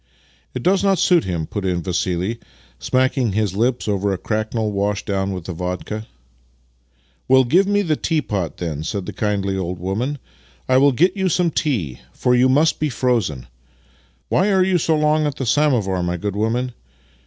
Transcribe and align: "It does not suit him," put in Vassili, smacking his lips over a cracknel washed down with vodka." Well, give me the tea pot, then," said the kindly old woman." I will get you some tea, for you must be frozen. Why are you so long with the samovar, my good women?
"It 0.55 0.63
does 0.63 0.83
not 0.83 0.97
suit 0.97 1.25
him," 1.25 1.45
put 1.45 1.63
in 1.63 1.83
Vassili, 1.83 2.39
smacking 2.79 3.33
his 3.33 3.55
lips 3.55 3.87
over 3.87 4.11
a 4.11 4.17
cracknel 4.17 4.71
washed 4.71 5.05
down 5.05 5.31
with 5.31 5.45
vodka." 5.45 6.07
Well, 7.27 7.43
give 7.43 7.67
me 7.67 7.83
the 7.83 7.95
tea 7.95 8.23
pot, 8.23 8.57
then," 8.57 8.81
said 8.83 9.05
the 9.05 9.13
kindly 9.13 9.55
old 9.55 9.77
woman." 9.77 10.17
I 10.67 10.77
will 10.77 10.91
get 10.91 11.15
you 11.15 11.29
some 11.29 11.51
tea, 11.51 11.99
for 12.13 12.33
you 12.33 12.49
must 12.49 12.79
be 12.79 12.89
frozen. 12.89 13.45
Why 14.27 14.51
are 14.51 14.63
you 14.63 14.79
so 14.79 14.97
long 14.97 15.23
with 15.25 15.35
the 15.35 15.45
samovar, 15.45 16.01
my 16.01 16.17
good 16.17 16.35
women? 16.35 16.73